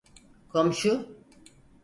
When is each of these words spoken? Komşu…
Komşu… 0.49 1.05